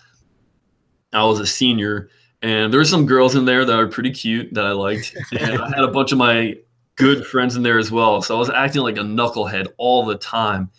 [1.12, 2.08] I was a senior
[2.42, 5.16] and there were some girls in there that are pretty cute that I liked.
[5.38, 6.56] And I had a bunch of my
[6.96, 8.22] good friends in there as well.
[8.22, 10.70] So I was acting like a knucklehead all the time.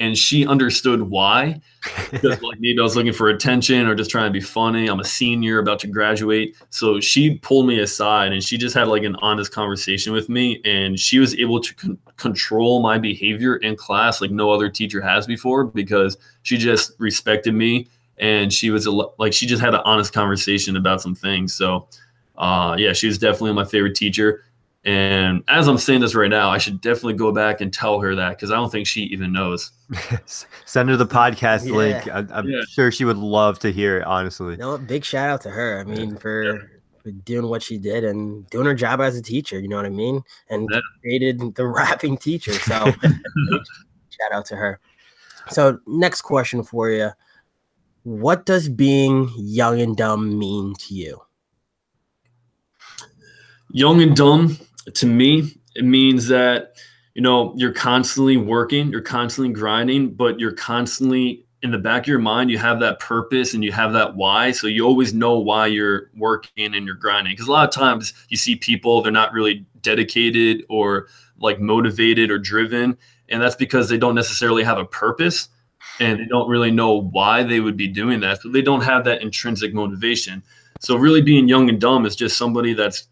[0.00, 1.60] And she understood why.
[2.10, 4.86] Because like maybe I was looking for attention or just trying to be funny.
[4.86, 6.56] I'm a senior about to graduate.
[6.70, 10.62] So she pulled me aside and she just had like an honest conversation with me.
[10.64, 15.00] And she was able to con- control my behavior in class like no other teacher
[15.00, 19.74] has before because she just respected me and she was a, like she just had
[19.74, 21.52] an honest conversation about some things.
[21.52, 21.88] So
[22.36, 24.44] uh, yeah, she was definitely my favorite teacher.
[24.84, 28.14] And as I'm saying this right now, I should definitely go back and tell her
[28.16, 29.70] that because I don't think she even knows.
[30.66, 31.76] Send her the podcast Yeah.
[31.76, 32.08] link.
[32.08, 32.60] I, I'm Yeah.
[32.68, 34.04] sure she would love to hear it.
[34.04, 34.76] Honestly, You know?
[34.76, 35.80] Big shout out to her.
[35.80, 36.70] I mean, for,
[37.02, 39.58] for doing what she did and doing her job as a teacher.
[39.58, 40.22] You know what I mean?
[40.50, 40.80] And Yeah.
[41.00, 42.52] created the rapping teacher.
[42.52, 42.92] So
[44.10, 44.80] shout out to her.
[45.48, 47.10] So next question for you:
[48.02, 51.22] What does being young and dumb mean to you?
[53.70, 54.56] young and dumb
[54.92, 56.74] to me it means that
[57.14, 62.08] you know you're constantly working you're constantly grinding but you're constantly in the back of
[62.08, 64.52] your mind you have that purpose and you have that why.
[64.52, 67.32] So you always know why you're working and you're grinding.
[67.32, 72.30] Because a lot of times you see people they're not really dedicated or like motivated
[72.30, 72.98] or driven
[73.30, 75.48] and that's because they don't necessarily have a purpose
[76.00, 78.42] and they don't really know why they would be doing that.
[78.42, 80.42] So they don't have that intrinsic motivation.
[80.80, 83.06] So really being young and dumb is just somebody that's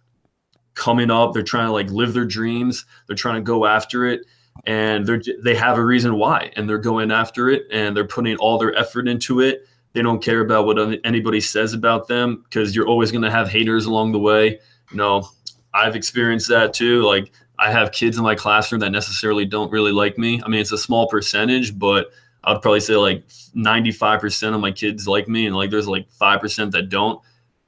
[0.74, 1.32] coming up.
[1.32, 2.84] They're trying to like live their dreams.
[3.06, 4.26] They're trying to go after it.
[4.66, 8.36] And they're they have a reason why and they're going after it and they're putting
[8.36, 9.66] all their effort into it.
[9.92, 13.48] They don't care about what anybody says about them because you're always going to have
[13.48, 14.60] haters along the way.
[14.90, 15.28] You know
[15.74, 17.02] i've experienced that too.
[17.02, 20.42] Like i have kids in my classroom that necessarily don't really like me.
[20.44, 22.10] I mean it's a small percentage but
[22.44, 26.08] i would probably say like 95% of my kids like me and like there's like
[26.20, 27.22] 5% that don't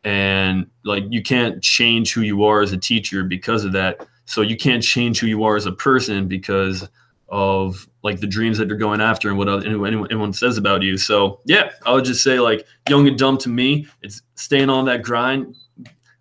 [0.05, 4.41] and like you can't change who you are as a teacher because of that so
[4.41, 6.89] you can't change who you are as a person because
[7.29, 10.83] of like the dreams that you're going after and what other, anyone, anyone says about
[10.83, 14.71] you so yeah i would just say like young and dumb to me it's staying
[14.71, 15.55] on that grind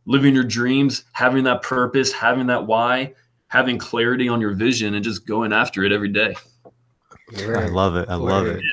[0.06, 3.14] living your dreams having that purpose having that why
[3.48, 6.34] having clarity on your vision and just going after it every day
[7.36, 8.10] I love it.
[8.10, 8.58] I love Word.
[8.58, 8.64] it.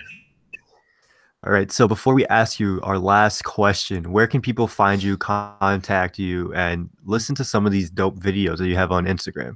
[1.43, 1.73] All right.
[1.73, 6.53] So before we ask you our last question, where can people find you, contact you,
[6.53, 9.55] and listen to some of these dope videos that you have on Instagram?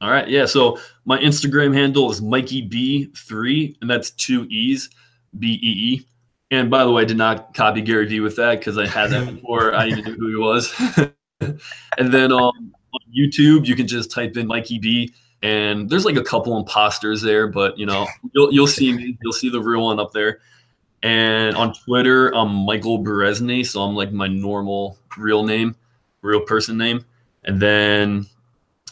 [0.00, 0.28] All right.
[0.28, 0.46] Yeah.
[0.46, 4.88] So my Instagram handle is Mikey Bee3, and that's two E's,
[5.36, 6.06] B E E.
[6.52, 9.10] And by the way, I did not copy Gary Vee with that because I had
[9.10, 10.72] that before I even knew who he was.
[11.98, 15.12] and then um, on YouTube, you can just type in Mikey Bee,
[15.42, 19.32] and there's like a couple imposters there, but you know, you'll you'll see me, you'll
[19.32, 20.38] see the real one up there.
[21.02, 25.76] And on Twitter, I'm Michael Berezny, so I'm like my normal real name,
[26.22, 27.04] real person name.
[27.44, 28.26] And then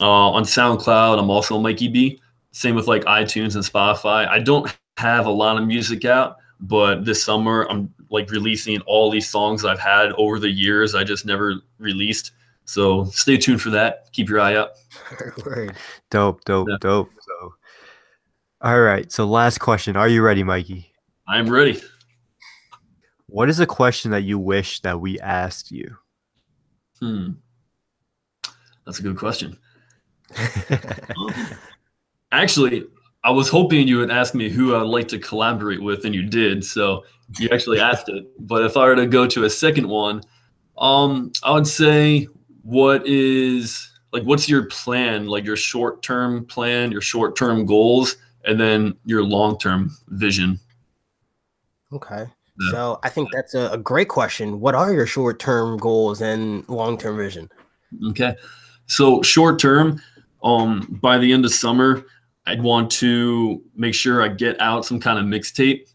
[0.00, 2.20] uh, on SoundCloud, I'm also Mikey Bee.
[2.52, 4.28] Same with like iTunes and Spotify.
[4.28, 9.10] I don't have a lot of music out, but this summer I'm like releasing all
[9.10, 10.94] these songs I've had over the years.
[10.94, 12.30] I just never released.
[12.64, 14.10] So stay tuned for that.
[14.12, 14.70] Keep your eye out.
[15.44, 15.74] Word.
[16.10, 16.76] Dope, dope, Yeah.
[16.80, 17.10] dope.
[17.20, 17.54] So,
[18.60, 19.10] all right.
[19.10, 19.96] So, last question.
[19.96, 20.92] Are you ready, Mikey?
[21.26, 21.82] I'm ready.
[23.34, 25.96] What is a question that you wish that we asked you?
[27.00, 27.32] Hmm.
[28.86, 29.58] That's a good question.
[32.30, 32.84] Actually,
[33.24, 36.22] I was hoping you would ask me who I'd like to collaborate with, and you
[36.22, 36.64] did.
[36.64, 37.02] So
[37.40, 38.24] you actually asked it.
[38.38, 40.22] But if I were to go to a second one,
[40.78, 42.28] um, I would say,
[42.62, 45.26] what is like, what's your plan?
[45.26, 50.60] Like your short term plan, your short term goals, and then your long term vision.
[51.92, 52.26] Okay.
[52.60, 52.70] Yeah.
[52.70, 54.60] So I think that's a, a great question.
[54.60, 57.50] What are your short term goals and long term vision?
[58.10, 58.36] Okay.
[58.86, 60.00] So short term,
[60.42, 62.04] um, by the end of summer,
[62.46, 65.88] I'd want to make sure I get out some kind of mixtape,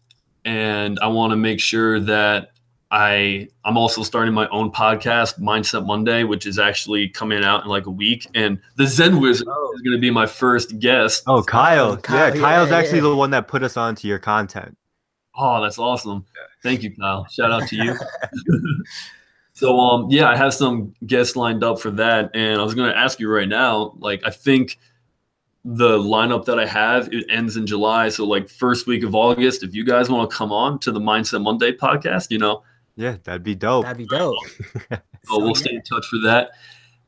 [0.44, 2.50] and I want to make sure that
[2.90, 7.68] I I'm also starting my own podcast, Mindset Monday, which is actually coming out in
[7.70, 9.72] like a week, and the Zen Wizard Oh.
[9.76, 11.22] is going to be my first guest.
[11.28, 11.96] Oh, Kyle.
[11.96, 13.02] Kyle, yeah, Kyle's yeah, actually yeah.
[13.04, 14.76] the one that put us onto your content.
[15.36, 16.26] Oh, that's awesome.
[16.62, 17.26] Thank you, Kyle.
[17.30, 17.96] Shout out to you.
[19.52, 22.30] so um yeah, I have some guests lined up for that.
[22.34, 24.78] And I was gonna ask you right now, like I think
[25.64, 28.08] the lineup that I have it ends in July.
[28.08, 31.00] So like first week of August, if you guys want to come on to the
[31.00, 32.62] Mindset Monday podcast, you know,
[32.96, 33.84] Yeah, that'd be dope.
[33.84, 34.36] That'd be dope.
[34.90, 34.96] uh,
[35.26, 35.52] So, we'll yeah.
[35.54, 36.52] stay in touch for that.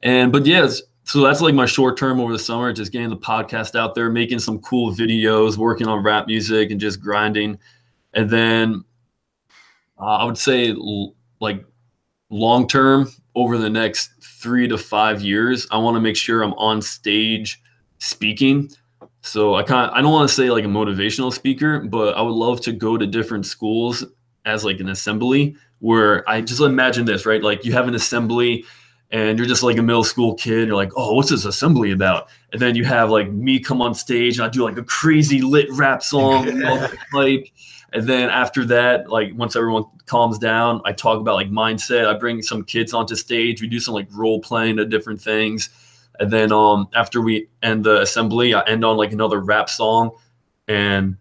[0.02, 3.16] And but yes, so that's like my short term over the summer, just getting the
[3.16, 7.58] podcast out there, making some cool videos, working on rap music, and just grinding.
[8.12, 8.84] And then
[10.02, 11.64] uh, I would say l- like
[12.30, 16.54] long term over the next three to five years, I want to make sure I'm
[16.54, 17.62] on stage
[17.98, 18.70] speaking.
[19.20, 22.34] So I kind I don't want to say like a motivational speaker, but I would
[22.34, 24.04] love to go to different schools
[24.44, 27.42] as like an assembly where I just imagine this, right?
[27.42, 28.64] Like you have an assembly
[29.10, 30.68] and you're just like a middle school kid.
[30.68, 32.28] You're like, oh, what's this assembly about?
[32.52, 35.40] And then you have like me come on stage and I do like a crazy
[35.42, 36.60] lit rap song,
[37.12, 37.52] like,
[37.92, 42.06] and then after that, like once everyone calms down, I talk about like mindset.
[42.06, 43.60] I bring some kids onto stage.
[43.60, 45.68] We do some like role playing of different things.
[46.18, 50.12] And then um after we end the assembly, I end on like another rap song.
[50.68, 51.16] And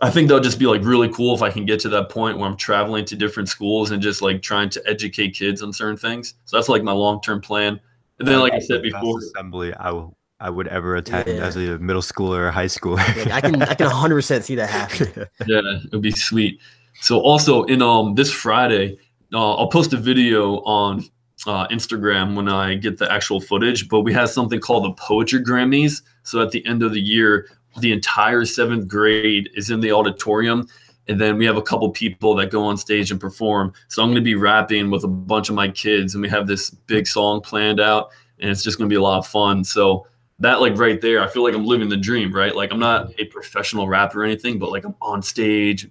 [0.00, 2.38] I think that'll just be like really cool if I can get to that point
[2.38, 5.96] where I'm traveling to different schools and just like trying to educate kids on certain
[5.96, 6.34] things.
[6.46, 7.78] So that's like my long term plan.
[8.18, 11.44] And then, like I said before, assembly I will I would ever attend yeah.
[11.44, 13.00] as a middle schooler or high schooler.
[13.30, 15.28] I can I can 100 percent see that happening.
[15.46, 16.60] yeah, it would be sweet.
[17.02, 18.98] So also in um this Friday,
[19.32, 21.04] uh, I'll post a video on
[21.46, 23.88] uh, Instagram when I get the actual footage.
[23.88, 26.02] But we have something called the Poetry Grammys.
[26.22, 30.68] So at the end of the year, the entire seventh grade is in the auditorium.
[31.08, 33.72] And then we have a couple people that go on stage and perform.
[33.88, 36.46] So I'm going to be rapping with a bunch of my kids, and we have
[36.46, 39.64] this big song planned out, and it's just going to be a lot of fun.
[39.64, 40.06] So
[40.40, 42.54] that like right there, I feel like I'm living the dream, right?
[42.54, 45.88] Like I'm not a professional rapper or anything, but like I'm on stage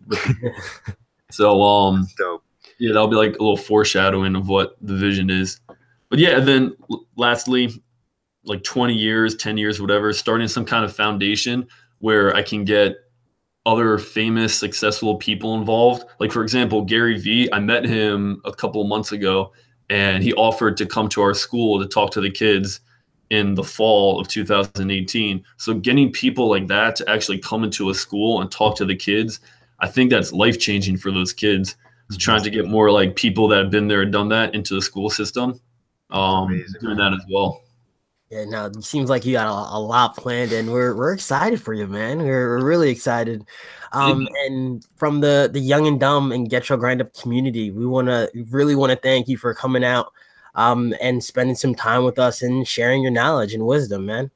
[1.32, 2.08] so um,
[2.80, 5.60] yeah, that'll be like a little foreshadowing of what the vision is.
[6.10, 6.76] But yeah, and then
[7.16, 7.84] lastly,
[8.44, 11.68] like 20 years, 10 years, whatever, starting some kind of foundation
[12.00, 12.96] where I can get
[13.66, 16.06] other famous, successful people involved.
[16.20, 19.54] Like, for example, Gary Vee, I met him a couple of months ago
[19.90, 22.80] and he offered to come to our school to talk to the kids
[23.30, 25.44] in the fall of 2018.
[25.58, 28.96] So, getting people like that to actually come into a school and talk to the
[28.96, 29.40] kids,
[29.80, 31.76] I think that's life changing for those kids
[32.18, 34.82] trying to get more like people that have been there and done that into the
[34.82, 35.60] school system.
[36.10, 37.62] Um, Amazing, doing that as well.
[38.30, 41.62] Yeah, no, it seems like you got a, a, lot planned, and we're we're excited
[41.62, 42.20] for you, man.
[42.20, 43.44] We're, we're really excited.
[43.92, 47.88] Um, and from the the young and dumb and get your grind up community, we
[47.88, 50.12] want to really want to thank you for coming out,
[50.56, 54.32] um, and spending some time with us and sharing your knowledge and wisdom, man.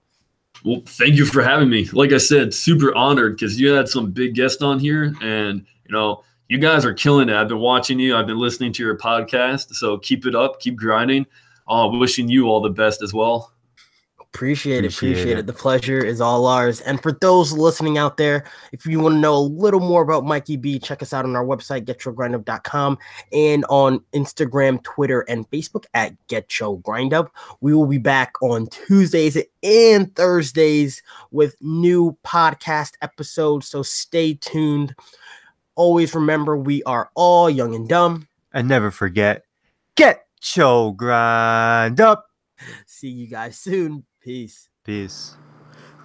[0.63, 1.85] Well, thank you for having me.
[1.91, 5.93] Like I said, super honored because you had some big guests on here, and you
[5.93, 7.35] know you guys are killing it.
[7.35, 8.15] I've been watching you.
[8.15, 9.73] I've been listening to your podcast.
[9.75, 10.59] So keep it up.
[10.59, 11.25] Keep grinding.
[11.67, 13.52] Uh, wishing you all the best as well.
[14.33, 14.95] Appreciate it.
[14.95, 15.45] Appreciate, it.
[15.45, 16.81] The pleasure is all ours.
[16.81, 20.25] And for those listening out there, if you want to know a little more about
[20.25, 22.97] Mikey Bee, check us out on our website, getyourgrindup.com,
[23.31, 27.31] and on Instagram, Twitter, and Facebook at Get Your Grind Up.
[27.61, 33.67] We will be back on Tuesdays and Thursdays with new podcast episodes.
[33.67, 34.95] So stay tuned.
[35.75, 38.27] Always remember we are all young and dumb.
[38.51, 39.45] And never forget,
[39.95, 40.25] get
[40.55, 42.31] your grind up.
[42.87, 44.05] See you guys soon.
[44.23, 44.69] Peace.
[44.85, 45.35] Peace.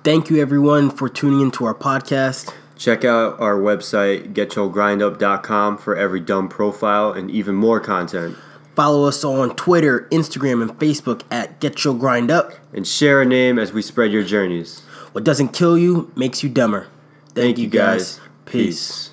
[0.02, 2.52] Thank you everyone for tuning into our podcast.
[2.76, 8.36] Check out our website, getyourgrindup.com for every dumb profile and even more content.
[8.74, 12.52] Follow us on Twitter, Instagram, and Facebook at Get Your Grind Up.
[12.72, 14.80] And share a name as we spread your journeys.
[15.12, 16.88] What doesn't kill you makes you dumber.
[17.26, 18.16] Thank, Thank you guys.
[18.16, 18.28] guys.
[18.46, 18.64] Peace.
[18.64, 19.07] Peace.